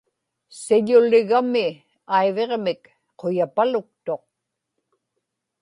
[0.61, 1.67] siḷuligami
[2.15, 2.83] aiviġmik
[3.19, 4.23] quyapaluktuq